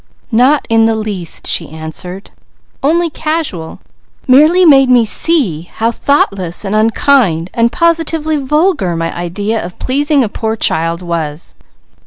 "Not 0.31 0.65
in 0.67 0.85
the 0.87 0.95
least!" 0.95 1.45
she 1.45 1.69
answered. 1.69 2.31
"Only 2.81 3.11
casual! 3.11 3.81
Merely 4.27 4.65
made 4.65 4.89
me 4.89 5.05
see 5.05 5.69
how 5.73 5.91
thoughtless 5.91 6.65
and 6.65 6.75
unkind 6.75 7.51
and 7.53 7.71
positively 7.71 8.37
vulgar 8.37 8.95
my 8.95 9.15
idea 9.15 9.63
of 9.63 9.77
pleasing 9.77 10.23
a 10.23 10.27
poor 10.27 10.55
child 10.55 11.03
was." 11.03 11.53